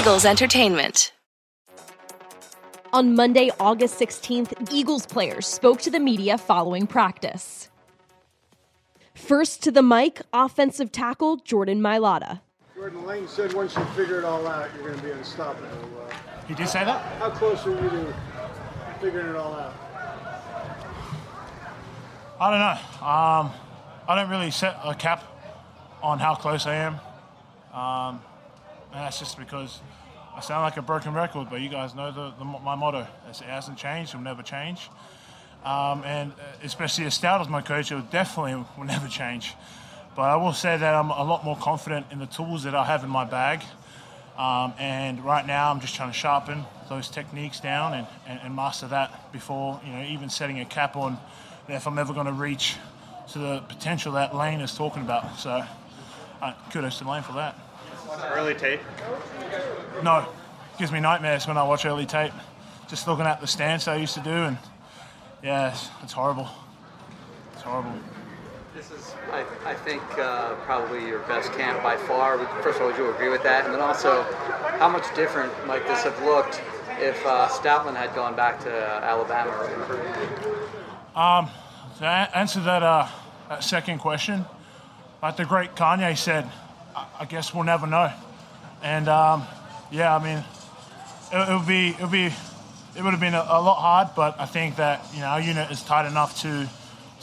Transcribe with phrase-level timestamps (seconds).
[0.00, 1.12] Eagles Entertainment.
[2.94, 7.68] On Monday, August 16th, Eagles players spoke to the media following practice.
[9.14, 12.40] First to the mic, offensive tackle Jordan Mailata.
[12.74, 15.68] Jordan Lane said once you figure it all out, you're going to be unstoppable.
[15.68, 16.14] Uh,
[16.48, 17.02] He did say that?
[17.18, 18.14] how close are you to
[19.02, 19.74] figuring it all out?
[22.40, 23.06] I don't know.
[23.06, 23.52] Um,
[24.08, 25.24] I don't really set a cap
[26.02, 26.98] on how close I am.
[27.74, 28.22] Um,
[28.92, 29.80] and that's just because
[30.36, 33.06] I sound like a broken record, but you guys know the, the, my motto.
[33.28, 34.88] It's, it hasn't changed, it will never change.
[35.64, 39.54] Um, and uh, especially as stout as my coach, it will definitely will never change.
[40.16, 42.84] But I will say that I'm a lot more confident in the tools that I
[42.84, 43.62] have in my bag.
[44.36, 48.56] Um, and right now, I'm just trying to sharpen those techniques down and, and, and
[48.56, 51.18] master that before, you know, even setting a cap on
[51.68, 52.76] if I'm ever going to reach
[53.32, 55.38] to the potential that Lane is talking about.
[55.38, 55.62] So,
[56.40, 57.56] uh, kudos to Lane for that.
[58.32, 58.80] Early tape.
[60.02, 60.26] No,
[60.78, 62.32] gives me nightmares when I watch early tape.
[62.88, 64.58] Just looking at the stance I used to do, and
[65.42, 66.48] yeah, it's, it's horrible.
[67.52, 67.92] It's horrible.
[68.74, 72.38] This is, I, I think, uh, probably your best camp by far.
[72.62, 73.64] First of all, would you agree with that?
[73.64, 74.22] And then also,
[74.78, 76.62] how much different might this have looked
[76.98, 79.50] if uh, Stoutland had gone back to uh, Alabama?
[81.98, 83.08] To answer that, uh,
[83.48, 84.46] that second question,
[85.22, 86.50] like the great Kanye said,
[86.96, 88.12] I, guess we'll never know.
[88.82, 89.44] And um,
[89.90, 90.44] yeah, I mean,
[91.32, 92.26] it, it would be it would be
[92.96, 95.40] it would have been a, a lot hard, but I think that you know our
[95.40, 96.68] unit is tight enough to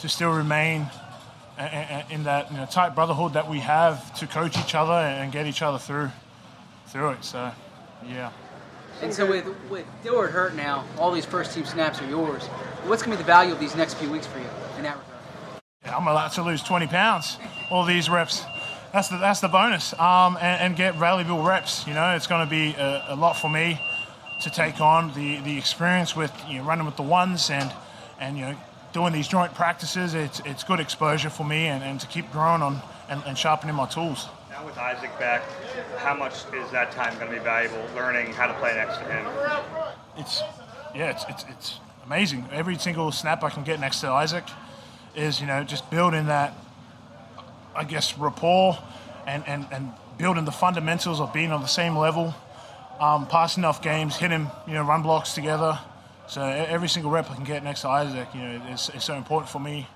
[0.00, 0.86] to still remain
[1.58, 4.74] a- a- a- in that you know, tight brotherhood that we have to coach each
[4.74, 6.10] other and get each other through
[6.86, 7.24] through it.
[7.24, 7.50] So
[8.06, 8.30] yeah.
[9.02, 12.46] And so with with Dillard hurt now, all these first team snaps are yours.
[12.86, 14.46] What's going to be the value of these next few weeks for you
[14.76, 15.04] in that regard?
[15.84, 17.38] Yeah, I'm allowed to lose 20 pounds,
[17.70, 18.44] all these reps.
[18.92, 19.92] That's the, that's the bonus.
[19.98, 21.86] Um, and, and get valuable reps.
[21.86, 23.80] You know, it's going to be a, a lot for me
[24.42, 27.72] to take on the, the experience with you know, running with the ones and,
[28.20, 28.56] and you know,
[28.92, 30.14] doing these joint practices.
[30.14, 33.74] It's, it's good exposure for me and, and to keep growing on and, and sharpening
[33.74, 34.28] my tools.
[34.50, 35.42] Now with Isaac back,
[35.98, 39.04] how much is that time going to be valuable learning how to play next to
[39.04, 39.26] him?
[40.16, 40.42] it's
[40.94, 42.44] yeah, it's, it's it's amazing.
[42.52, 44.44] Every single snap I can get next to Isaac
[45.14, 46.54] is you know just building that,
[47.78, 48.76] I guess rapport,
[49.26, 52.34] and and and building the fundamentals of being on the same level,
[52.98, 55.78] um, passing off games, hitting you know run blocks together.
[56.26, 59.14] So every single rep I can get next to Isaac, you know, is, is so
[59.14, 59.86] important for me.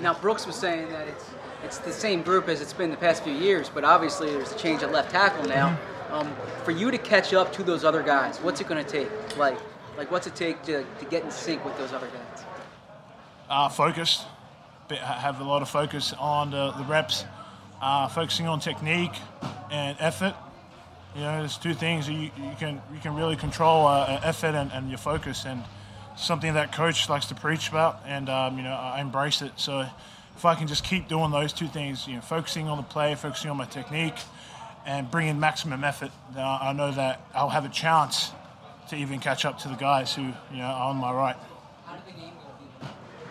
[0.00, 1.30] Now Brooks was saying that it's
[1.64, 4.58] it's the same group as it's been the past few years, but obviously there's a
[4.58, 5.78] change at left tackle now.
[6.10, 6.30] Um,
[6.64, 9.08] for you to catch up to those other guys, what's it going to take?
[9.36, 9.58] Like,
[9.96, 12.44] like what's it take to, to get in sync with those other guys?
[13.48, 14.26] uh, focused,
[14.90, 17.24] have a lot of focus on the, the reps,
[17.80, 19.14] uh, focusing on technique
[19.70, 20.34] and effort.
[21.14, 24.72] You know, there's two things you, you can you can really control uh, effort and,
[24.72, 25.62] and your focus, and
[26.16, 29.52] something that coach likes to preach about, and um, you know I embrace it.
[29.56, 29.86] So
[30.36, 33.14] if I can just keep doing those two things, you know, focusing on the play,
[33.14, 34.16] focusing on my technique,
[34.86, 38.32] and bringing maximum effort, I know that I'll have a chance
[38.88, 41.36] to even catch up to the guys who you know are on my right.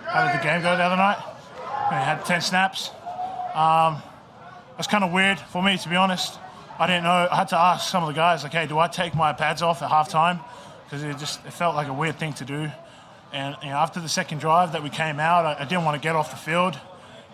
[0.06, 1.33] How did the game go the other night?
[1.90, 2.90] We had 10 snaps.
[3.54, 4.02] Um,
[4.78, 6.40] that's kind of weird for me, to be honest.
[6.80, 7.28] I didn't know.
[7.30, 9.62] I had to ask some of the guys, like, hey, do I take my pads
[9.62, 10.44] off at halftime?
[10.86, 12.72] Because it just it felt like a weird thing to do.
[13.32, 16.02] And you know, after the second drive that we came out, I, I didn't want
[16.02, 16.76] to get off the field.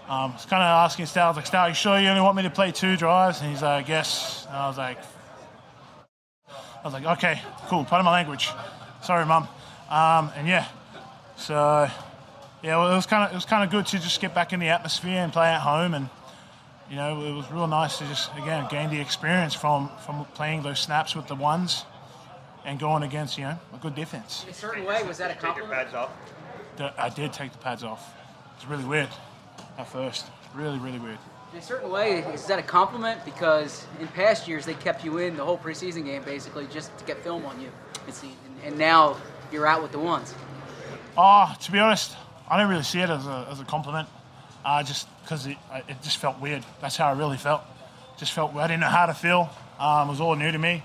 [0.09, 2.35] Um, I was kind of asking Stout, was like, Stout, you sure you only want
[2.35, 3.41] me to play two drives?
[3.41, 4.45] And he's like, yes.
[4.47, 4.97] And I was like,
[6.47, 8.49] I was like, okay, cool, part of my language.
[9.03, 9.47] Sorry, mum.
[9.89, 10.65] Um, and yeah,
[11.37, 11.87] so
[12.63, 14.53] yeah, well, it was kind of it was kind of good to just get back
[14.53, 16.09] in the atmosphere and play at home, and
[16.89, 20.61] you know it was real nice to just again gain the experience from from playing
[20.63, 21.85] those snaps with the ones,
[22.65, 24.43] and going against you know a good defense.
[24.43, 25.91] In a certain way, was that a Take your compliment?
[25.91, 26.11] pads off.
[26.97, 28.13] I did take the pads off.
[28.55, 29.09] It's really weird
[29.77, 31.17] at first, really really weird.
[31.51, 33.25] In a certain way, is that a compliment?
[33.25, 37.05] Because in past years they kept you in the whole preseason game basically just to
[37.05, 37.71] get film on you,
[38.07, 38.35] it seemed.
[38.45, 39.17] And, and now
[39.51, 40.35] you're out with the ones.
[41.17, 42.15] Oh, to be honest,
[42.49, 44.07] I don't really see it as a, as a compliment.
[44.65, 45.57] Uh, just because it,
[45.87, 46.65] it just felt weird.
[46.81, 47.61] That's how I really felt.
[48.17, 49.49] Just felt I didn't know how to feel.
[49.79, 50.83] Um, it was all new to me.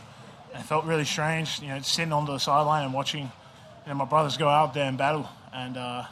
[0.52, 3.94] And it felt really strange, you know, sitting on the sideline and watching, you know,
[3.94, 5.28] my brothers go out there and battle.
[5.52, 6.04] And uh,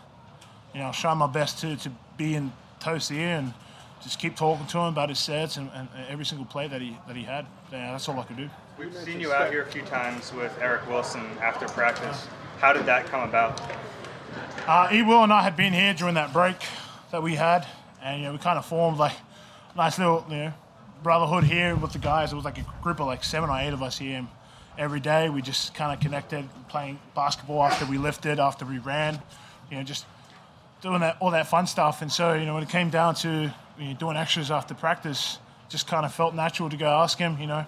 [0.75, 3.55] you know, I my best to to be in Toast's ear and
[4.02, 6.96] just keep talking to him about his sets and, and every single play that he
[7.06, 7.46] that he had.
[7.70, 8.50] Yeah, that's all I could do.
[8.78, 12.26] We've seen you out here a few times with Eric Wilson after practice.
[12.58, 13.60] How did that come about?
[14.67, 15.02] Uh, E.
[15.02, 16.56] Will and I had been here during that break
[17.11, 17.67] that we had,
[18.02, 19.12] and you know we kind of formed like
[19.75, 20.52] a nice little you know
[21.02, 22.32] brotherhood here with the guys.
[22.32, 24.26] It was like a group of like seven or eight of us here
[24.79, 25.29] every day.
[25.29, 29.20] We just kind of connected, playing basketball after we lifted, after we ran,
[29.70, 30.06] you know, just
[30.81, 32.02] doing that all that fun stuff.
[32.02, 35.38] And so, you know, when it came down to you know, doing extras after practice,
[35.69, 37.67] just kind of felt natural to go ask him, you know,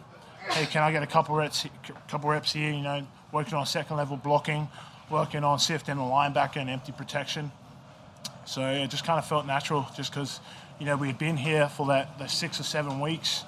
[0.50, 1.66] hey, can I get a couple reps,
[2.08, 2.70] couple reps here?
[2.70, 4.68] You know, working on second level blocking,
[5.10, 7.52] working on sifting the linebacker and empty protection.
[8.46, 10.40] So it just kind of felt natural, just because
[10.78, 13.44] you know we had been here for that the six or seven weeks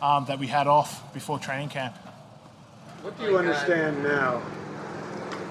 [0.00, 1.96] um, that we had off before training camp.
[3.02, 4.42] What do you understand now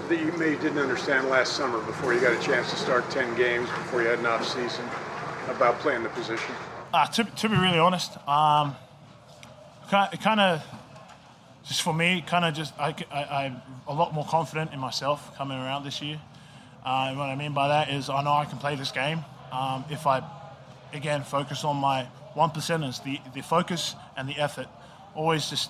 [0.10, 3.36] that you maybe didn't understand last summer before you got a chance to start 10
[3.36, 4.86] games, before you had an off season,
[5.50, 6.54] about playing the position?
[6.94, 8.76] Uh, to, to be really honest, um,
[9.92, 10.64] it kind of
[11.68, 15.36] just for me, kind of just I, I, am a lot more confident in myself
[15.36, 16.20] coming around this year.
[16.86, 19.26] Uh, and what I mean by that is I know I can play this game
[19.52, 20.24] um, if I,
[20.94, 22.04] again, focus on my
[22.34, 24.68] one percenters, the the focus and the effort.
[25.14, 25.70] Always just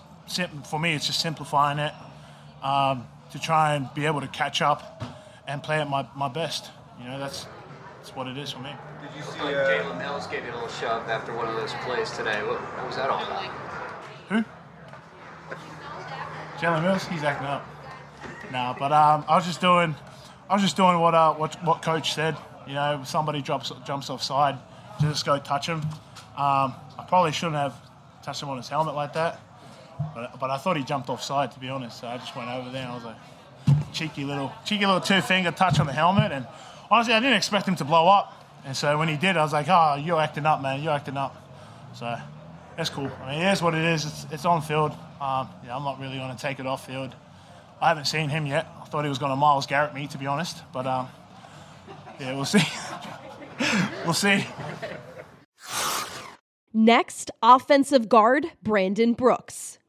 [0.65, 1.93] for me, it's just simplifying it
[2.61, 5.03] um, to try and be able to catch up
[5.47, 6.69] and play at my, my best.
[6.99, 7.47] You know, that's
[7.97, 8.71] that's what it is for me.
[9.01, 11.73] Did you see uh, Jalen Mills gave you a little shove after one of those
[11.85, 12.43] plays today?
[12.43, 13.66] What, what was that all about?
[16.57, 17.65] Jalen Mills, he's acting up.
[18.51, 19.95] No, but um, I was just doing,
[20.49, 22.35] I was just doing what uh, what what coach said.
[22.65, 24.57] You know, somebody jumps jumps offside,
[24.99, 25.81] just go touch him.
[26.35, 27.75] Um, I probably shouldn't have
[28.23, 29.39] touched him on his helmet like that,
[30.15, 31.99] but but I thought he jumped offside to be honest.
[31.99, 35.21] So I just went over there and I was like, cheeky little cheeky little two
[35.21, 36.47] finger touch on the helmet, and
[36.89, 38.33] honestly I didn't expect him to blow up.
[38.65, 41.17] And so when he did, I was like, oh, you're acting up, man, you're acting
[41.17, 41.35] up.
[41.93, 42.17] So
[42.77, 43.11] that's cool.
[43.23, 44.05] I mean, it is what it is.
[44.05, 44.91] It's, it's on field.
[45.19, 47.13] Um, yeah, I'm not really going to take it off field.
[47.81, 48.67] I haven't seen him yet.
[48.81, 50.61] I thought he was going to Myles Garrett me, to be honest.
[50.71, 51.09] But um,
[52.19, 52.63] yeah, we'll see.
[54.05, 54.45] we'll see.
[56.71, 59.79] Next, offensive guard Brandon Brooks.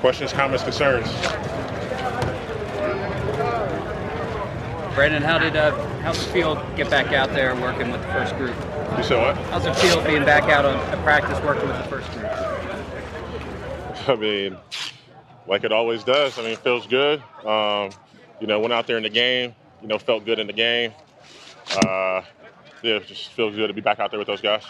[0.00, 1.06] Questions, comments, concerns.
[4.94, 8.36] Brandon, how did uh, how's it feel get back out there working with the first
[8.36, 8.54] group?
[8.96, 9.36] You said what?
[9.48, 12.24] How's it feel being back out on practice working with the first group?
[14.08, 14.56] I mean,
[15.46, 16.38] like it always does.
[16.38, 17.22] I mean, it feels good.
[17.44, 17.90] Um,
[18.40, 19.54] you know, went out there in the game.
[19.82, 20.92] You know, felt good in the game.
[21.70, 22.22] Uh,
[22.82, 24.64] yeah, it just feels good to be back out there with those guys.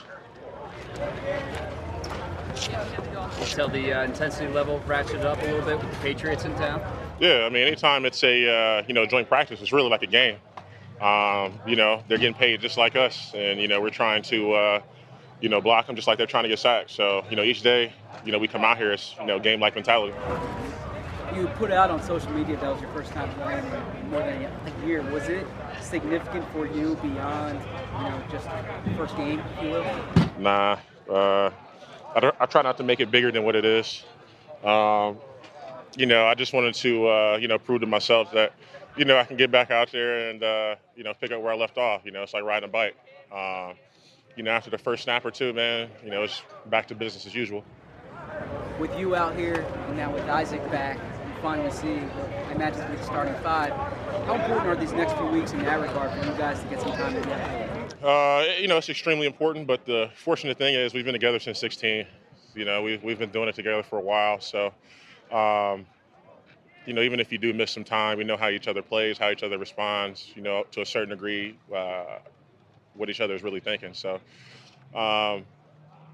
[3.50, 6.80] Tell the uh, intensity level ratcheted up a little bit with the Patriots in town.
[7.20, 10.06] Yeah, I mean, anytime it's a uh, you know joint practice, it's really like a
[10.08, 10.38] game.
[11.04, 14.52] Um, you know, they're getting paid just like us, and you know we're trying to
[14.54, 14.80] uh,
[15.40, 16.90] you know block them just like they're trying to get sacked.
[16.90, 17.92] So you know each day,
[18.24, 20.16] you know we come out here, it's you know game like mentality.
[21.36, 23.64] You put out on social media that was your first time playing
[24.08, 25.02] more than a year.
[25.10, 25.46] Was it
[25.82, 27.60] significant for you beyond
[27.98, 28.48] you know just
[28.96, 29.84] first game, if you will?
[30.38, 30.78] Nah,
[31.10, 31.50] uh,
[32.14, 34.04] I, I, try not to make it bigger than what it is.
[34.64, 35.18] Um,
[35.96, 38.52] you know, I just wanted to, uh, you know, prove to myself that,
[38.96, 41.52] you know, I can get back out there and, uh, you know, pick up where
[41.52, 42.02] I left off.
[42.04, 42.96] You know, it's like riding a bike.
[43.32, 43.74] Um,
[44.36, 47.26] you know, after the first snap or two, man, you know, it's back to business
[47.26, 47.64] as usual.
[48.78, 53.02] With you out here and now with Isaac back, you finally see, I imagine, the
[53.04, 53.72] starting five.
[54.26, 56.80] How important are these next few weeks in that regard for you guys to get
[56.80, 57.88] some time together?
[58.02, 61.58] Uh, you know, it's extremely important, but the fortunate thing is we've been together since
[61.58, 62.06] 16.
[62.54, 64.40] You know, we've, we've been doing it together for a while.
[64.40, 64.66] So,
[65.30, 65.86] um,
[66.86, 69.18] you know, even if you do miss some time, we know how each other plays,
[69.18, 72.18] how each other responds, you know, to a certain degree, uh,
[72.94, 73.94] what each other is really thinking.
[73.94, 74.20] So,
[74.94, 75.44] um,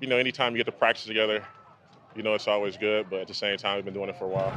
[0.01, 1.45] you know, anytime you get to practice together,
[2.15, 4.25] you know, it's always good, but at the same time, we've been doing it for
[4.25, 4.51] a while.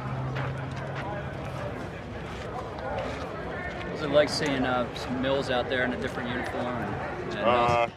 [3.90, 6.66] What's it like seeing uh, some Mills out there in a different uniform?
[6.66, 7.88] And, and uh,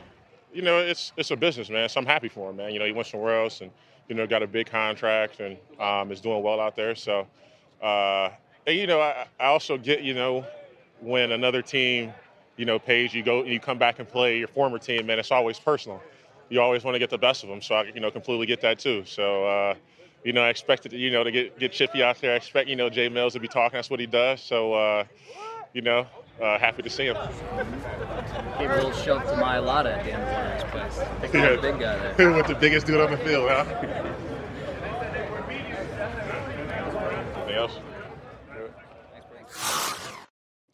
[0.53, 1.89] you know, it's it's a business, man.
[1.89, 2.71] So I'm happy for him, man.
[2.71, 3.71] You know, he went somewhere else and
[4.07, 6.95] you know got a big contract and um, is doing well out there.
[6.95, 7.27] So,
[7.81, 8.29] uh,
[8.65, 10.45] and you know, I, I also get you know
[10.99, 12.13] when another team
[12.57, 15.19] you know pays you go you come back and play your former team, man.
[15.19, 16.01] It's always personal.
[16.49, 17.61] You always want to get the best of them.
[17.61, 19.03] So I you know completely get that too.
[19.05, 19.45] So.
[19.45, 19.75] Uh,
[20.23, 22.33] you know, I expected you know to get get Chippy out there.
[22.33, 23.77] I expect you know Jay Mills to be talking.
[23.77, 24.41] That's what he does.
[24.41, 25.05] So, uh,
[25.73, 26.05] you know,
[26.41, 27.15] uh, happy to see him.
[28.59, 31.33] Gave a little shove to Mailata at the end of the last place.
[31.33, 31.55] Yeah.
[31.55, 32.33] the big guy there.
[32.35, 33.65] With the biggest dude on the field, huh?
[37.35, 37.79] Anything else?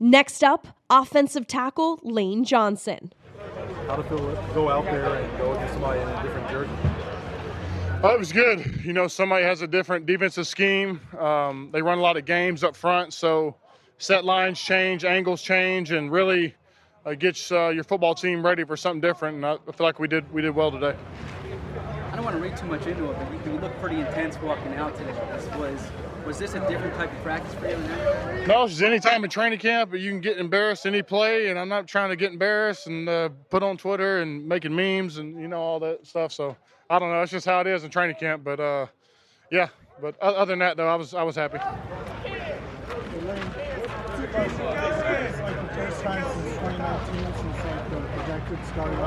[0.03, 3.13] Next up, offensive tackle Lane Johnson.
[3.88, 4.19] How to feel
[4.53, 6.72] go out there and go against somebody in a different jersey?
[8.03, 8.81] Oh, it was good.
[8.83, 11.00] You know, somebody has a different defensive scheme.
[11.17, 13.55] Um, they run a lot of games up front, so
[13.98, 16.53] set lines change, angles change, and really
[17.05, 19.38] uh, gets uh, your football team ready for something different.
[19.38, 20.98] And I feel like we did we did well today.
[22.12, 24.38] I don't want to read too much into it, but you, you look pretty intense
[24.41, 25.13] walking out today.
[25.31, 25.79] This was
[26.25, 27.77] was this a different type of practice for you?
[27.77, 28.46] Now?
[28.46, 31.50] No, it's just any time in training camp but you can get embarrassed any play,
[31.50, 35.18] and I'm not trying to get embarrassed and uh, put on Twitter and making memes
[35.18, 36.32] and you know all that stuff.
[36.32, 36.56] So
[36.89, 37.22] I don't know.
[37.22, 38.44] It's just how it is in training camp.
[38.44, 38.88] But uh,
[39.51, 39.70] yeah.
[40.01, 41.60] But other than that, though, I was I was happy.
[45.74, 48.98] first time since 2019 since like the projected starting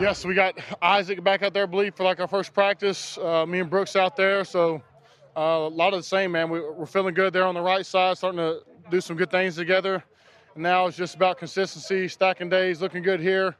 [0.00, 3.16] Yes, we got Isaac back out there, I believe, for like our first practice.
[3.16, 4.82] Uh, me and Brooks out there, so
[5.36, 6.50] uh, a lot of the same, man.
[6.50, 8.60] We, are feeling good there on the right side, starting to
[8.90, 10.02] do some good things together.
[10.54, 13.54] And now it's just about consistency, stacking days, looking good here,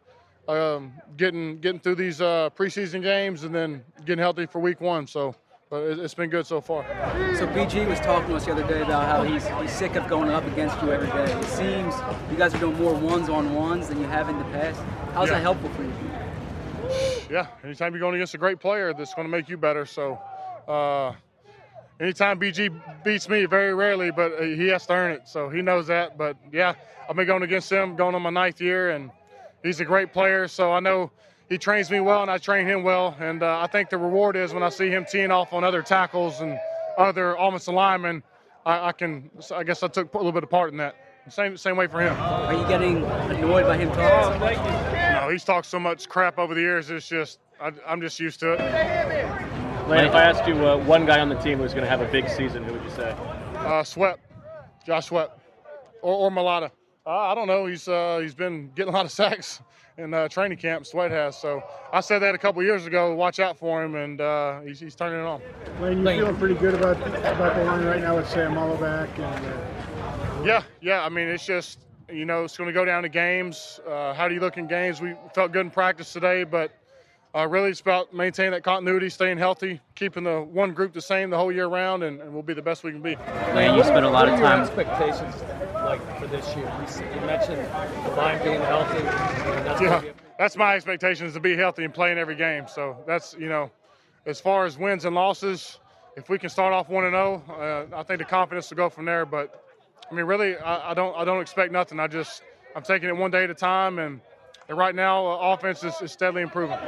[0.49, 5.07] um, getting getting through these uh, preseason games, and then getting healthy for week one.
[5.07, 5.37] So
[5.71, 6.85] but it's been good so far.
[7.37, 10.07] So BG was talking to us the other day about how he's, he's sick of
[10.09, 11.33] going up against you every day.
[11.33, 11.95] It seems
[12.31, 14.81] you guys are doing more ones on ones than you have in the past.
[15.15, 15.35] How's yeah.
[15.35, 15.93] that helpful for you?
[17.31, 19.87] Yeah, anytime you're going against a great player, that's going to make you better.
[19.87, 20.21] So,
[20.69, 21.15] uh,
[22.01, 22.71] anytime BG
[23.03, 25.29] beats me, very rarely, but he has to earn it.
[25.29, 26.19] So he knows that.
[26.19, 26.75] But yeah,
[27.09, 29.11] I've been going against him, going on my ninth year, and
[29.63, 30.49] he's a great player.
[30.49, 31.11] So I know
[31.49, 33.17] he trains me well and I train him well.
[33.19, 35.83] And uh, I think the reward is when I see him teeing off on other
[35.83, 36.59] tackles and
[36.99, 38.23] other offensive linemen,
[38.67, 40.97] I, I can, I guess I took a little bit of part in that.
[41.31, 42.15] Same, same way for him.
[42.19, 44.94] Are you getting annoyed by him talking
[45.25, 45.29] so much?
[45.29, 46.91] No, he's talked so much crap over the years.
[46.91, 48.61] It's just, I, am just used to it.
[49.89, 52.01] Lane, if I asked you uh, one guy on the team who's going to have
[52.01, 53.15] a big season, who would you say?
[53.57, 54.19] Uh, Sweat,
[54.87, 55.39] Josh Sweat,
[56.03, 56.71] or, or Mailata.
[57.07, 57.67] Uh, I don't know.
[57.67, 59.61] He's uh, he's been getting a lot of sacks
[59.99, 60.87] in uh, training camp.
[60.87, 61.39] Sweat has.
[61.39, 61.63] So
[61.93, 63.15] I said that a couple years ago.
[63.15, 65.43] Watch out for him, and uh, he's, he's turning it on.
[65.83, 69.47] Lane, you feeling pretty good about about the line right now with Sam back and.
[69.47, 71.05] Uh, yeah, yeah.
[71.05, 71.79] I mean, it's just
[72.13, 73.81] you know it's going to go down to games.
[73.89, 75.01] Uh, how do you look in games?
[75.01, 76.73] We felt good in practice today, but.
[77.37, 81.31] Uh, really, it's about maintaining that continuity, staying healthy, keeping the one group the same
[81.31, 83.17] the whole year round, and, and we'll be the best we can be.
[83.57, 84.61] Lane, you spent a lot of time.
[84.61, 85.35] expectations
[85.85, 86.73] like for this year?
[87.13, 87.59] You mentioned
[88.05, 89.03] the line being healthy.
[89.03, 90.03] That's yeah,
[90.39, 92.67] that's my expectations to be healthy and playing every game.
[92.69, 93.71] So that's you know,
[94.27, 95.79] as far as wins and losses,
[96.17, 98.77] if we can start off one and zero, oh, uh, I think the confidence will
[98.77, 99.27] go from there.
[99.27, 99.64] But
[100.11, 101.99] I mean, really, I, I don't I don't expect nothing.
[102.01, 102.43] I just
[102.77, 104.21] I'm taking it one day at a time and
[104.69, 106.79] and right now, uh, offense is, is, steadily improving.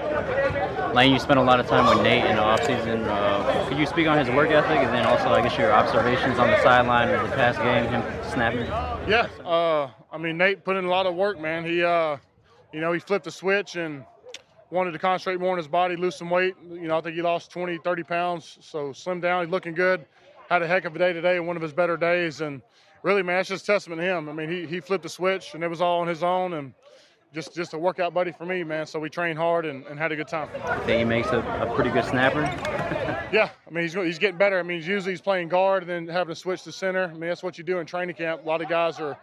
[0.94, 3.06] Lane, you spent a lot of time with Nate in the offseason.
[3.06, 6.38] Uh, could you speak on his work ethic and then also, I guess, your observations
[6.38, 8.66] on the sideline of the past game, him snapping?
[9.11, 11.66] Yeah, uh, I mean, Nate put in a lot of work, man.
[11.66, 12.16] He, uh,
[12.73, 14.06] you know, he flipped the switch and
[14.70, 16.54] wanted to concentrate more on his body, lose some weight.
[16.70, 19.44] You know, I think he lost 20, 30 pounds, so slimmed down.
[19.44, 20.06] He's looking good.
[20.49, 22.62] Had a heck of a day today, one of his better days, and
[23.06, 24.28] really, man, it's just testament to him.
[24.28, 26.75] I mean, he, he flipped the switch, and it was all on his own, and–
[27.36, 28.86] just just a workout buddy for me, man.
[28.86, 30.48] So we trained hard and, and had a good time.
[30.64, 32.40] I think he makes a, a pretty good snapper.
[33.32, 34.58] yeah, I mean he's he's getting better.
[34.58, 37.04] I mean usually he's playing guard and then having to switch to center.
[37.04, 38.42] I mean that's what you do in training camp.
[38.44, 39.18] A lot of guys are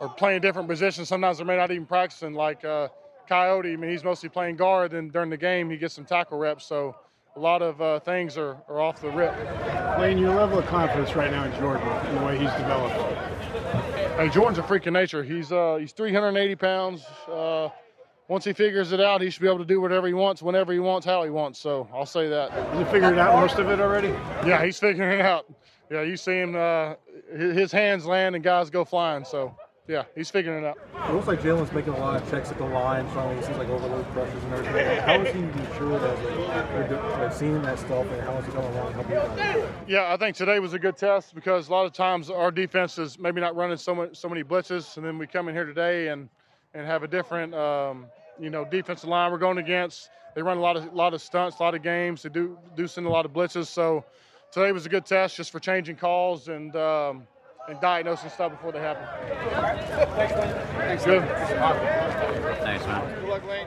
[0.00, 1.08] are playing different positions.
[1.08, 2.34] Sometimes they may not even practicing.
[2.34, 2.88] Like uh,
[3.30, 4.92] Kayode, I mean he's mostly playing guard.
[4.92, 6.66] And during the game he gets some tackle reps.
[6.66, 6.96] So
[7.36, 9.34] a lot of uh, things are, are off the rip.
[9.98, 13.13] Lane, your level of confidence right now in Jordan and the way he's developed.
[14.16, 15.24] Hey, Jordan's a freak of nature.
[15.24, 17.04] He's uh, he's 380 pounds.
[17.28, 17.68] Uh,
[18.28, 20.72] once he figures it out, he should be able to do whatever he wants, whenever
[20.72, 21.58] he wants, how he wants.
[21.58, 22.52] So I'll say that.
[22.52, 24.10] Has he figured out most of it already?
[24.46, 25.52] Yeah, he's figuring it out.
[25.90, 26.94] Yeah, you see him, uh,
[27.36, 29.24] his hands land and guys go flying.
[29.24, 30.78] So yeah, he's figuring it out.
[31.08, 33.58] It looks like Jalen's making a lot of checks at the line, trying to seems
[33.58, 34.98] like overload pressures and everything.
[35.00, 38.72] How is he matured as a, like, seeing that stuff, and how is he coming
[38.72, 38.92] along?
[38.94, 42.30] Help you yeah, I think today was a good test because a lot of times
[42.30, 45.48] our defense is maybe not running so much, so many blitzes, and then we come
[45.48, 46.30] in here today and
[46.72, 48.06] and have a different, um,
[48.40, 50.08] you know, defensive line we're going against.
[50.34, 52.22] They run a lot of lot of stunts, a lot of games.
[52.22, 53.66] They do do send a lot of blitzes.
[53.66, 54.02] So
[54.50, 56.74] today was a good test just for changing calls and.
[56.74, 57.26] Um,
[57.68, 59.06] and diagnosing stuff before they happen.
[60.76, 61.22] Thanks, Good.
[62.60, 63.20] Thanks, man.
[63.20, 63.66] Good luck, Lane.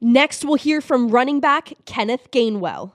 [0.00, 2.92] Next, we'll hear from running back Kenneth Gainwell.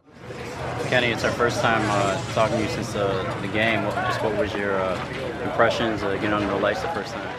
[0.90, 3.84] Kenny, it's our first time uh, talking to you since uh, the game.
[3.84, 4.96] What, just what was your uh,
[5.44, 7.38] impressions uh, getting under the lights the first time?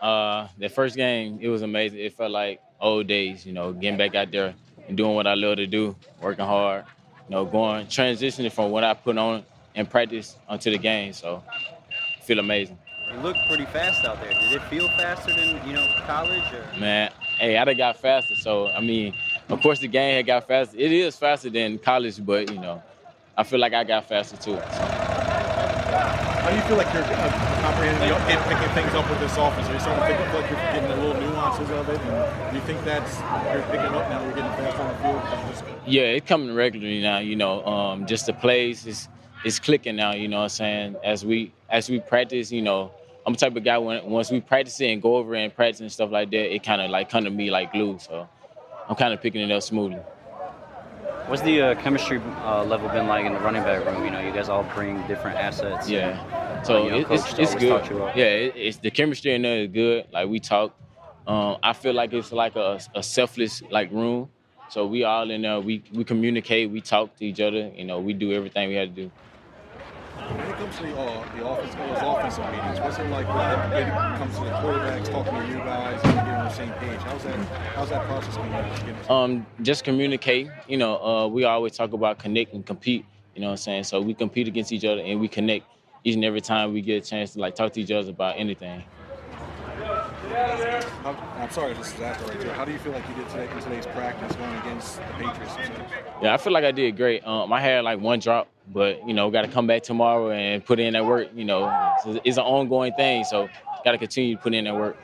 [0.00, 1.98] Uh, the first game, it was amazing.
[1.98, 4.54] It felt like old days, you know, getting back out there
[4.86, 6.84] and doing what I love to do, working hard,
[7.28, 9.44] you know, going, transitioning from what I put on
[9.78, 11.12] and practice onto the game.
[11.12, 12.78] So I feel amazing.
[13.10, 14.34] You look pretty fast out there.
[14.34, 16.42] Did it feel faster than you know college?
[16.52, 16.78] Or?
[16.78, 18.34] Man, hey, I got faster.
[18.34, 19.14] So I mean,
[19.48, 20.76] of course the game had got faster.
[20.76, 22.82] It is faster than college, but you know,
[23.36, 24.56] I feel like I got faster too.
[24.56, 25.08] So.
[26.48, 29.68] How do you feel like you're uh, comprehending, and picking things up with this offense?
[29.68, 32.00] Are you starting to feel like you're getting the little nuances of it?
[32.00, 33.18] And do you think that's
[33.52, 34.24] you're picking up now?
[34.24, 35.82] You're getting fast on the field.
[35.86, 37.18] Yeah, it's coming regularly now.
[37.18, 39.08] You know, um, just the plays is
[39.44, 40.14] is clicking now.
[40.14, 40.96] You know what I'm saying?
[41.04, 42.90] As we as we practice, you know,
[43.26, 45.54] I'm the type of guy when once we practice it and go over it and
[45.54, 47.98] practice and stuff like that, it kind of like come to me like glue.
[47.98, 48.28] So
[48.88, 50.00] I'm kind of picking it up smoothly.
[51.26, 54.02] What's the uh, chemistry uh, level been like in the running back room?
[54.02, 55.88] You know, you guys all bring different assets.
[55.88, 56.18] Yeah.
[56.32, 57.68] Uh, So you know, it, it's, it's good.
[57.68, 58.12] taught you well.
[58.16, 60.06] Yeah, it, it's the chemistry in there is good.
[60.10, 60.74] Like we talk.
[61.26, 64.30] Um, I feel like it's like a, a selfless like room.
[64.70, 65.60] So we all in there.
[65.60, 66.70] We we communicate.
[66.70, 67.70] We talk to each other.
[67.76, 69.10] You know, we do everything we had to do.
[70.28, 73.82] When it comes to the, uh, the offense, those offensive meetings, what's it like when
[73.82, 77.00] it comes to the quarterbacks talking to you guys and getting on the same page?
[77.00, 77.38] How's that?
[77.74, 79.10] How's that process going?
[79.10, 80.48] Um, just communicate.
[80.66, 83.06] You know, uh, we always talk about connect and compete.
[83.34, 83.84] You know what I'm saying?
[83.84, 85.64] So we compete against each other and we connect
[86.04, 88.34] each and every time we get a chance to like talk to each other about
[88.36, 88.84] anything.
[91.48, 92.52] I'm sorry, this is after right there.
[92.52, 95.54] How do you feel like you did today in today's practice going against the Patriots?
[96.20, 97.26] Yeah, I feel like I did great.
[97.26, 100.64] Um, I had like one drop, but you know, got to come back tomorrow and
[100.64, 101.28] put in that work.
[101.34, 103.48] You know, it's, it's an ongoing thing, so
[103.84, 104.96] got to continue to put in that work.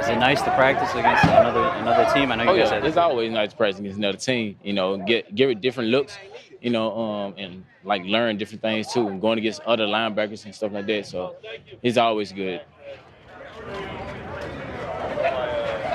[0.00, 2.32] Is it nice to practice against another another team?
[2.32, 4.56] I know you oh guys yeah, it's always nice to practice against another team.
[4.62, 6.16] You know, get give it different looks.
[6.62, 10.54] You know, um, and like learn different things too, and going against other linebackers and
[10.54, 11.06] stuff like that.
[11.06, 11.36] So
[11.82, 12.62] it's always good.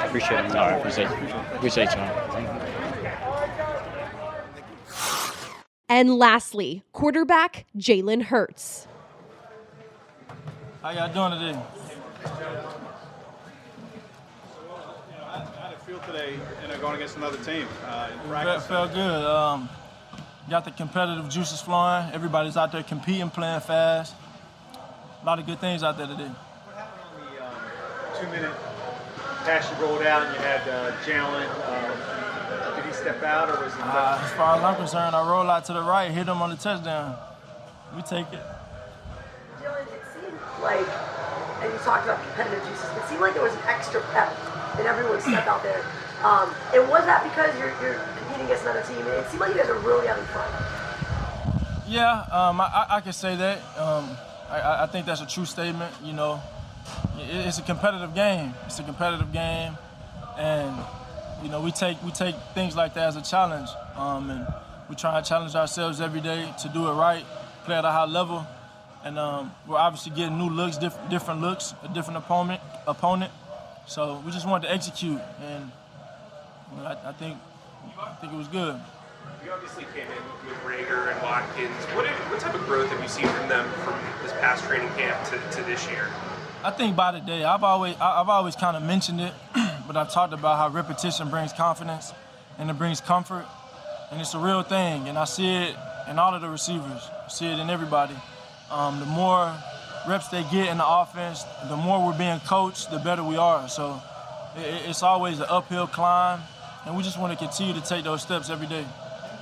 [0.06, 0.56] Appreciate it.
[0.56, 1.28] All right, appreciate you.
[1.56, 2.27] Appreciate y'all.
[5.90, 8.88] And lastly, quarterback Jalen Hurts.
[10.82, 11.60] How y'all doing today?
[15.24, 18.68] How did it feel today, you know, going against another team uh, in Felt, practice?
[18.68, 19.26] felt good.
[19.26, 19.70] Um,
[20.50, 22.10] got the competitive juices flowing.
[22.14, 24.14] Everybody's out there competing, playing fast.
[25.22, 26.24] A lot of good things out there today.
[26.28, 28.52] What happened on the Two minute
[29.46, 31.48] pass you rolled out and you had uh, Jalen.
[31.70, 32.37] Um,
[32.76, 33.82] did he step out or was he?
[33.82, 36.50] Uh, as far as I'm concerned, I roll out to the right, hit him on
[36.50, 37.16] the touchdown.
[37.96, 38.44] We take it.
[39.62, 40.88] Dylan, it seemed like,
[41.64, 44.32] and you talked about competitive juices, it seemed like there was an extra pep
[44.80, 45.84] in everyone's step out there.
[46.24, 48.98] Um, and was that because you're, you're competing against another team?
[49.00, 50.50] And it seemed like you guys are really having fun.
[51.88, 53.58] Yeah, um, I, I- I can say that.
[53.78, 54.18] Um,
[54.50, 55.94] I- I, I think that's a true statement.
[56.04, 56.42] You know,
[57.18, 58.54] It- it's a competitive game.
[58.66, 59.78] It's a competitive game,
[60.38, 60.76] and
[61.44, 64.48] you know we take we take things like that as a challenge, um, and
[64.90, 67.24] we try to challenge ourselves every day to do it right,
[67.66, 68.46] play at a high level,
[69.04, 72.62] and um, we're obviously getting new looks, diff- different looks, a different opponent.
[72.88, 73.32] Opponent.
[73.86, 75.72] So we just wanted to execute, and
[76.72, 77.38] you know, I, I think
[78.00, 78.80] I think it was good.
[79.46, 81.76] You obviously came in with Reagor and Watkins.
[81.96, 85.24] What, what type of growth have you seen from them from this past training camp
[85.30, 86.08] to, to this year?
[86.64, 89.34] I think by the day, I've always I- I've always kind of mentioned it,
[89.88, 92.14] but I've talked about how repetition brings confidence
[92.60, 93.46] and it brings comfort,
[94.12, 95.08] and it's a real thing.
[95.08, 95.76] And I see it
[96.10, 97.10] in all of the receivers.
[97.26, 98.16] I see it in everybody.
[98.70, 99.56] Um, the more
[100.08, 103.70] reps they get in the offense, the more we're being coached, the better we are.
[103.70, 104.02] So
[104.58, 106.42] it, it's always an uphill climb,
[106.86, 108.86] and we just want to continue to take those steps every day.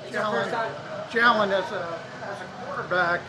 [0.09, 0.71] Jalen,
[1.09, 3.21] Jalen as a, as a quarterback,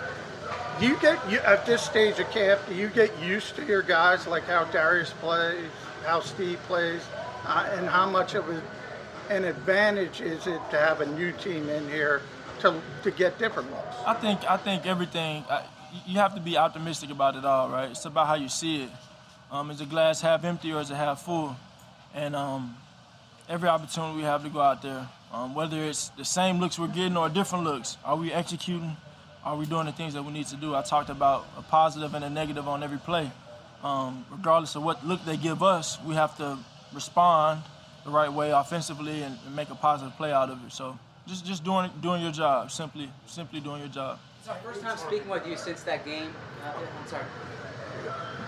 [0.81, 2.61] do you get at this stage of camp?
[2.69, 5.71] Do you get used to your guys, like how Darius plays,
[6.07, 7.03] how Steve plays,
[7.45, 8.49] uh, and how much of
[9.29, 12.23] an advantage is it to have a new team in here
[12.61, 13.97] to to get different looks?
[14.07, 15.45] I think I think everything.
[15.51, 15.64] I,
[16.07, 17.90] you have to be optimistic about it all, right?
[17.90, 18.90] It's about how you see it.
[19.51, 21.57] Um, is the glass half empty or is it half full?
[22.14, 22.77] And um,
[23.49, 26.88] every opportunity we have to go out there, um, whether it's the same looks we're
[26.88, 28.97] getting or different looks, are we executing?
[29.45, 30.75] Are we doing the things that we need to do?
[30.75, 33.31] I talked about a positive and a negative on every play.
[33.83, 36.59] Um, regardless of what look they give us, we have to
[36.93, 37.62] respond
[38.05, 40.73] the right way offensively and, and make a positive play out of it.
[40.73, 44.19] So just just doing doing your job, simply simply doing your job.
[44.41, 46.33] It's our first time speaking with you since that game.
[46.65, 47.25] Uh, I'm sorry.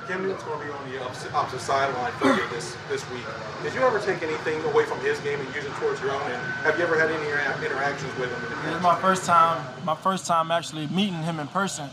[0.09, 3.25] Cam Newton's going to be on the opposite, opposite sideline for you this, this week.
[3.63, 6.23] Did you ever take anything away from his game and use it towards your own?
[6.23, 8.43] And have you ever had any intera- interactions with him?
[8.43, 11.91] in the This is my first time, my first time actually meeting him in person.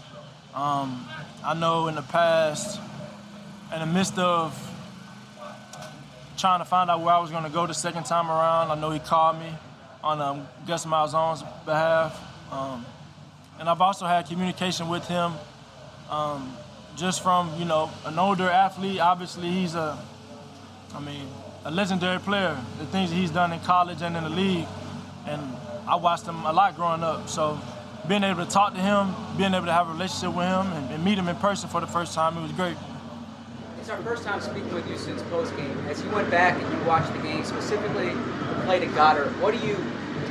[0.54, 1.06] Um,
[1.44, 2.80] I know in the past,
[3.74, 4.54] in the midst of
[6.38, 8.80] trying to find out where I was going to go the second time around, I
[8.80, 9.52] know he called me
[10.04, 12.20] on um, Gus Malzahn's behalf.
[12.52, 12.86] Um,
[13.60, 15.34] and I've also had communication with him
[16.10, 16.54] um,
[16.96, 19.00] just from, you know, an older athlete.
[19.00, 19.98] Obviously, he's a,
[20.94, 21.28] I mean,
[21.64, 22.58] a legendary player.
[22.80, 24.68] The things he's done in college and in the league.
[25.26, 25.42] And
[25.88, 27.30] I watched him a lot growing up.
[27.30, 27.60] So
[28.08, 30.92] being able to talk to him, being able to have a relationship with him and,
[30.92, 32.78] and meet him in person for the first time, it was great.
[33.86, 35.78] It's our first time speaking with you since post game.
[35.88, 39.54] As you went back and you watched the game, specifically the play to Goedert, what
[39.54, 39.78] do you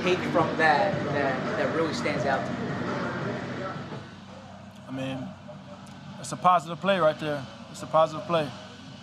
[0.02, 3.66] take from that that, that really stands out to you?
[4.88, 5.28] I mean,
[6.18, 7.46] it's a positive play right there.
[7.70, 8.50] It's a positive play.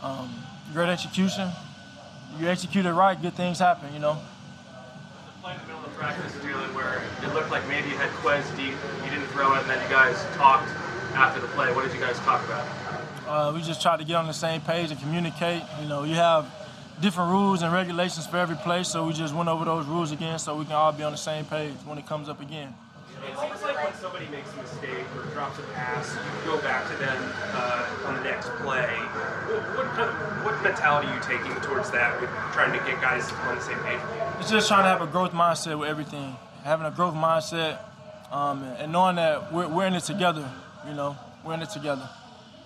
[0.03, 0.29] Um,
[0.73, 1.49] great execution.
[2.37, 4.17] You execute it right, good things happen, you know.
[5.27, 8.09] The play in the middle of practice, Jalen, where it looked like maybe you had
[8.19, 10.67] Quez deep, you didn't throw it, and then you guys talked
[11.15, 11.73] after the play.
[11.73, 12.80] What did you guys talk about?
[13.27, 15.63] Uh, we just try to get on the same page and communicate.
[15.81, 16.45] You know, you have
[17.01, 20.37] different rules and regulations for every place, so we just went over those rules again
[20.39, 22.73] so we can all be on the same page when it comes up again.
[23.23, 26.89] It seems like when somebody makes a mistake or drops a pass, you go back
[26.89, 28.87] to them uh, on the next play.
[28.87, 30.09] What, what,
[30.43, 33.77] what mentality are you taking towards that with trying to get guys on the same
[33.79, 33.99] page?
[34.39, 36.35] It's just trying to have a growth mindset with everything.
[36.63, 37.77] Having a growth mindset
[38.31, 40.49] um, and knowing that we're, we're in it together.
[40.87, 42.09] You know, we're in it together.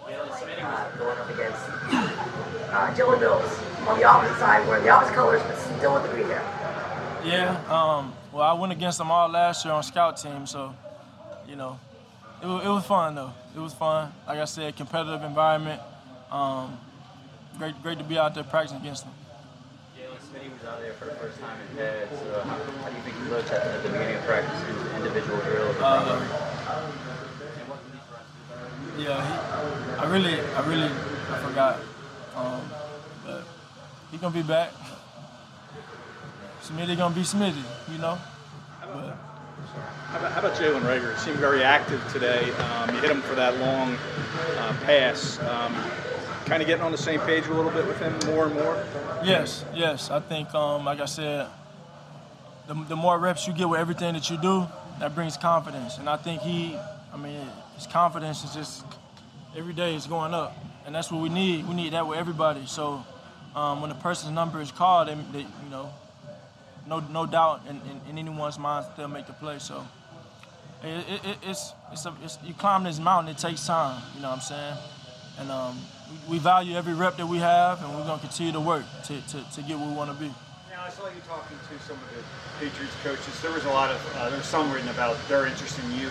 [0.08, 5.42] Uh, going up against uh, Dylan Mills on the opposite side, wearing the opposite colors,
[5.42, 7.22] but still with the green hair.
[7.26, 7.58] Yeah.
[7.70, 10.76] Um, well, I went against them all last year on scout team, so
[11.48, 11.80] you know,
[12.44, 13.34] it, it was fun though.
[13.56, 14.14] It was fun.
[14.28, 15.82] Like I said, competitive environment.
[16.32, 16.78] Um,
[17.58, 19.14] great, great to be out there practicing against them.
[19.98, 22.12] Jalen Smitty was out there for the first time in pads.
[22.22, 24.98] Uh, how, how do you think he looked at, at the beginning of practice in
[24.98, 25.76] individual drills?
[25.80, 26.52] Uh,
[28.98, 30.90] Yeah, he, I really, I really,
[31.32, 31.80] I forgot.
[32.36, 32.62] Um,
[33.26, 33.44] but
[34.12, 34.72] he gonna be back.
[36.62, 38.18] Smitty gonna be Smitty, you know.
[38.82, 39.18] But
[40.08, 41.14] How about, how about Jalen Reagor?
[41.14, 42.52] He seemed very active today.
[42.52, 43.96] Um, you hit him for that long
[44.58, 45.40] uh, pass.
[45.40, 45.76] Um,
[46.46, 48.84] kind of getting on the same page a little bit with him more and more.
[49.24, 51.48] yes, yes, I think, um, like I said,
[52.68, 54.68] the, the more reps you get with everything that you do,
[55.00, 55.98] that brings confidence.
[55.98, 56.78] And I think he,
[57.14, 57.42] I mean,
[57.76, 58.84] his confidence is just
[59.56, 61.68] every day is going up, and that's what we need.
[61.68, 62.66] We need that with everybody.
[62.66, 63.04] So
[63.56, 65.90] um, when a person's number is called, they, they you know,
[66.88, 69.60] no no doubt in, in, in anyone's mind they'll make the play.
[69.60, 69.86] So
[70.84, 73.34] it, it, it, it's it's, a, it's you climb this mountain.
[73.34, 74.02] It takes time.
[74.16, 74.78] You know what I'm saying?
[75.40, 75.80] And um,
[76.30, 79.22] we, we value every rep that we have, and we're gonna continue to work to,
[79.28, 80.28] to, to get where we want to be.
[80.70, 82.24] Now, I saw you talking to some of the
[82.60, 83.42] Patriots coaches.
[83.42, 86.10] There was a lot of, uh, there was some written about their interest in you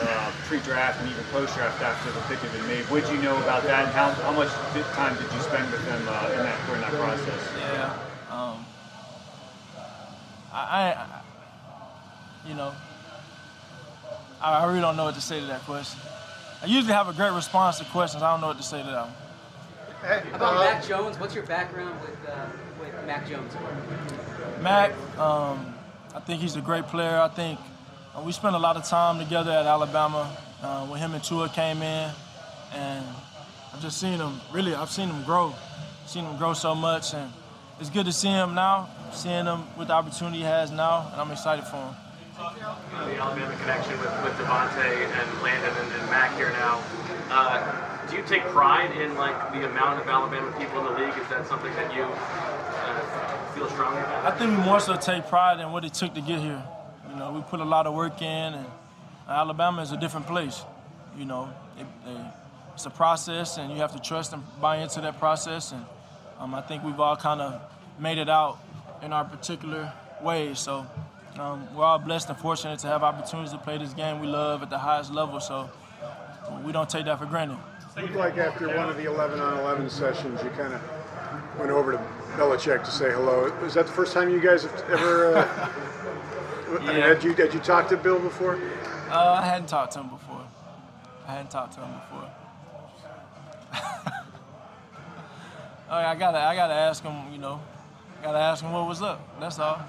[0.00, 2.84] uh, pre-draft and even post-draft after the pick had been made.
[2.90, 4.48] What did you know about that, and how, how much
[4.94, 7.40] time did you spend with them uh, in that during that process?
[7.58, 7.98] Yeah.
[8.30, 8.64] Um,
[10.52, 11.22] I, I, I-
[12.48, 12.72] you know,
[14.40, 15.98] I, I really don't know what to say to that question.
[16.62, 18.22] I usually have a great response to questions.
[18.22, 19.14] I don't know what to say to that one.
[20.30, 21.18] How about Mac Jones?
[21.18, 22.46] What's your background with uh,
[22.78, 23.52] with Mac Jones?
[24.62, 25.74] Mac, um,
[26.14, 27.18] I think he's a great player.
[27.18, 27.64] I think uh,
[28.24, 31.82] we spent a lot of time together at Alabama uh, when him and Tua came
[31.82, 32.10] in,
[32.72, 33.04] and
[33.72, 34.40] I've just seen him.
[34.52, 35.54] Really, I've seen him grow.
[36.06, 37.30] Seen him grow so much, and
[37.80, 38.88] it's good to see him now.
[39.12, 41.94] Seeing him with the opportunity he has now, and I'm excited for him.
[42.36, 42.76] You know,
[43.08, 46.82] the Alabama connection with, with DeVonta and Landon and, and Mac here now.
[47.30, 51.16] Uh, do you take pride in like the amount of Alabama people in the league?
[51.18, 54.32] Is that something that you uh, feel strongly about?
[54.32, 56.62] I think we more so take pride in what it took to get here.
[57.16, 58.66] You know, we put a lot of work in, and
[59.26, 60.62] Alabama is a different place.
[61.16, 62.26] You know, it, it,
[62.74, 65.72] it's a process, and you have to trust and buy into that process.
[65.72, 65.82] And
[66.38, 67.58] um, I think we've all kind of
[67.98, 68.58] made it out
[69.00, 69.90] in our particular
[70.22, 70.58] ways.
[70.58, 70.86] So
[71.38, 74.62] um, we're all blessed and fortunate to have opportunities to play this game we love
[74.62, 75.40] at the highest level.
[75.40, 75.70] So
[76.66, 77.56] we don't take that for granted.
[77.96, 80.82] It looked like after one of the 11 on 11 sessions, you kind of
[81.58, 81.98] went over to
[82.36, 83.50] Belichick to say hello.
[83.62, 85.36] Was that the first time you guys have ever?
[85.38, 85.92] Uh,
[86.84, 87.08] Yeah.
[87.08, 88.58] had you had you talked to Bill before?
[89.10, 90.46] Uh, I hadn't talked to him before.
[91.26, 92.30] I hadn't talked to him before.
[95.90, 97.32] oh, I gotta, I gotta ask him.
[97.32, 97.60] You know,
[98.22, 99.20] gotta ask him what was up.
[99.40, 99.82] That's all.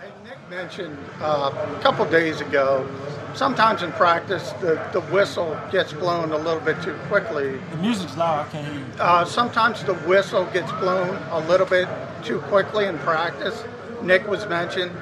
[0.00, 2.86] Hey, Nick mentioned uh, a couple days ago,
[3.34, 7.58] sometimes in practice, the, the whistle gets blown a little bit too quickly.
[7.70, 8.46] The music's loud.
[8.46, 8.86] I can't hear you.
[8.98, 11.88] Uh, sometimes the whistle gets blown a little bit
[12.22, 13.64] too quickly in practice.
[14.02, 14.92] Nick was mentioned.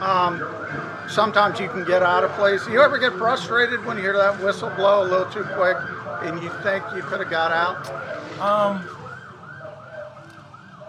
[0.00, 0.42] Um,
[1.08, 2.66] sometimes you can get out of place.
[2.66, 5.76] You ever get frustrated when you hear that whistle blow a little too quick
[6.22, 7.88] and you think you could have got out?
[8.40, 8.88] Um.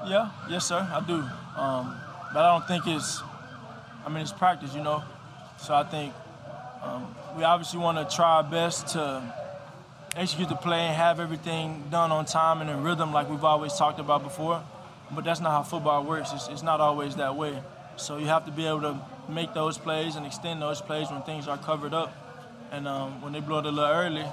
[0.07, 0.31] Yeah.
[0.49, 0.87] Yes, sir.
[0.91, 1.15] I do.
[1.59, 1.95] Um,
[2.33, 3.21] but I don't think it's.
[4.05, 5.03] I mean, it's practice, you know.
[5.57, 6.13] So I think
[6.81, 9.21] um, we obviously want to try our best to
[10.15, 13.73] execute the play and have everything done on time and in rhythm, like we've always
[13.73, 14.63] talked about before.
[15.11, 16.31] But that's not how football works.
[16.33, 17.61] It's, it's not always that way.
[18.01, 21.21] So you have to be able to make those plays and extend those plays when
[21.21, 22.11] things are covered up.
[22.71, 24.25] And um, when they blow it a little early,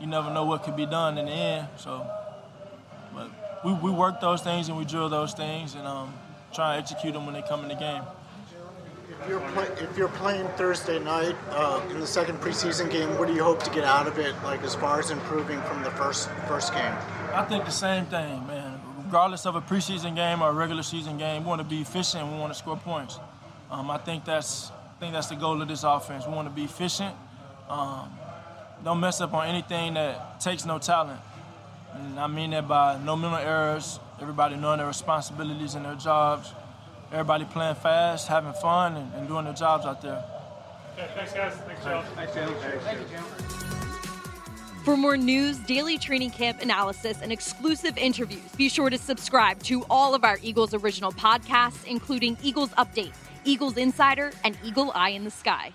[0.00, 1.68] you never know what could be done in the end.
[1.76, 2.06] So
[3.14, 3.30] but
[3.64, 6.12] we, we work those things and we drill those things and um,
[6.52, 8.02] try and execute them when they come in the game.
[9.22, 13.28] If you're, play, if you're playing Thursday night uh, in the second preseason game, what
[13.28, 15.90] do you hope to get out of it, like as far as improving from the
[15.92, 16.92] first first game?
[17.32, 18.61] I think the same thing, man.
[19.12, 22.26] Regardless of a preseason game or a regular season game, we want to be efficient.
[22.32, 23.18] We want to score points.
[23.70, 26.26] Um, I think that's I think that's the goal of this offense.
[26.26, 27.14] We want to be efficient.
[27.68, 28.08] Um,
[28.82, 31.20] don't mess up on anything that takes no talent.
[31.92, 36.50] And I mean that by no mental errors, everybody knowing their responsibilities and their jobs,
[37.12, 40.24] everybody playing fast, having fun, and, and doing their jobs out there.
[40.94, 41.52] Okay, thanks, guys.
[41.52, 42.02] Thanks, Joe.
[42.14, 42.46] Thanks, Joe.
[42.80, 43.81] Thank you, Joe.
[44.84, 49.84] For more news, daily training camp analysis, and exclusive interviews, be sure to subscribe to
[49.88, 53.14] all of our Eagles original podcasts, including Eagles Update,
[53.44, 55.72] Eagles Insider, and Eagle Eye in the Sky.